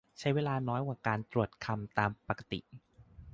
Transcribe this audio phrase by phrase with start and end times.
[0.19, 2.59] ใช้เวลาน้อยกว่าการตรวจคำตามปกติ